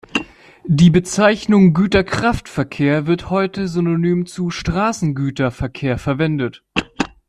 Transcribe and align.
Die 0.65 0.89
Bezeichnung 0.89 1.75
„Güterkraftverkehr“ 1.75 3.05
wird 3.05 3.29
heute 3.29 3.67
synonym 3.67 4.25
zu 4.25 4.49
„Straßengüterverkehr“ 4.49 5.99
verwendet. 5.99 6.63